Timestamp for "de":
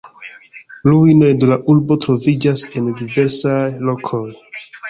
1.43-1.51